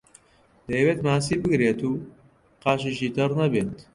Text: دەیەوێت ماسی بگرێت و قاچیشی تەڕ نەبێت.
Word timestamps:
دەیەوێت 0.67 0.99
ماسی 1.05 1.35
بگرێت 1.43 1.79
و 1.89 1.91
قاچیشی 2.63 3.13
تەڕ 3.15 3.31
نەبێت. 3.41 3.71